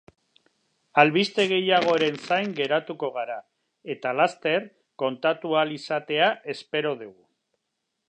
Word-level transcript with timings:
Albiste 1.01 1.45
gehiagoren 1.51 2.17
zain 2.29 2.57
geratuko 2.61 3.11
gara, 3.19 3.37
eta 3.97 4.17
laster 4.23 4.67
kontatu 5.05 5.57
ahal 5.59 5.79
izatea 5.81 6.35
espero 6.57 6.99
dugu. 7.05 7.19